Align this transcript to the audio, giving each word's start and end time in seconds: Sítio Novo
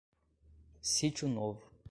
Sítio 0.81 1.27
Novo 1.29 1.61